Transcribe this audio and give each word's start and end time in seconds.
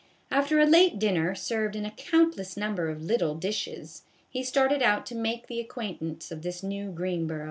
After 0.31 0.59
a 0.59 0.65
late 0.65 0.97
dinner 0.97 1.35
served 1.35 1.75
in 1.75 1.85
a 1.85 1.91
countless 1.91 2.57
number 2.57 2.89
of 2.89 3.03
little 3.03 3.35
dishes, 3.35 4.01
he 4.31 4.41
started 4.43 4.81
out 4.81 5.05
to 5.05 5.15
make 5.15 5.45
the 5.45 5.59
acquaintance 5.59 6.31
of 6.31 6.41
this 6.41 6.63
new 6.63 6.89
Greenboro. 6.91 7.39